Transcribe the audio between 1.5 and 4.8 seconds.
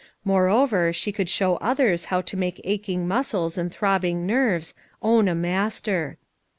others how to make ach ing muscles and throbbing nerves